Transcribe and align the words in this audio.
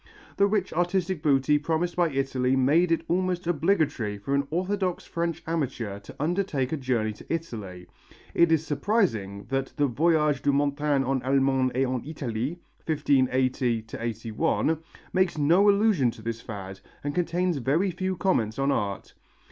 The 0.37 0.47
rich 0.47 0.73
artistic 0.73 1.21
booty 1.21 1.59
promised 1.59 1.95
by 1.95 2.09
Italy 2.09 2.55
made 2.55 2.91
it 2.91 3.03
almost 3.07 3.45
obligatory 3.45 4.17
for 4.17 4.33
an 4.33 4.47
orthodox 4.49 5.05
French 5.05 5.43
amateur 5.45 5.99
to 5.99 6.15
undertake 6.19 6.71
a 6.71 6.77
journey 6.77 7.13
to 7.13 7.25
Italy. 7.31 7.85
It 8.33 8.51
is 8.51 8.65
surprising 8.65 9.45
that 9.49 9.71
the 9.77 9.85
Voyages 9.85 10.41
de 10.41 10.51
Montaigne 10.51 11.05
en 11.07 11.21
Allemande 11.21 11.71
et 11.75 11.85
en 11.85 12.03
Italie, 12.03 12.57
1580 12.87 13.85
81, 13.99 14.79
makes 15.13 15.37
no 15.37 15.69
allusion 15.69 16.09
to 16.09 16.23
this 16.23 16.41
fad 16.41 16.79
and 17.03 17.13
contains 17.13 17.57
very 17.57 17.91
few 17.91 18.17
comments 18.17 18.57
on 18.57 18.71
art. 18.71 19.13